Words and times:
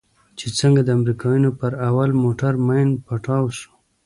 چې 0.37 0.47
څنگه 0.57 0.81
د 0.85 0.89
امريکانو 0.99 1.49
پر 1.59 1.71
اول 1.89 2.09
موټر 2.23 2.53
ماين 2.67 2.89
پټاو 3.05 3.45
سو. 3.59 3.69